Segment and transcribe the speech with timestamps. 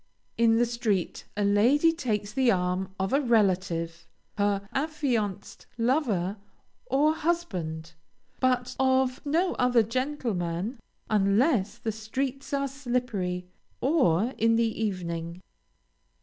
[0.35, 4.07] In the street a lady takes the arm of a relative,
[4.39, 6.37] her affianced lover,
[6.87, 7.93] or husband,
[8.39, 13.45] but of no other gentleman, unless the streets are slippery,
[13.79, 15.43] or in the evening.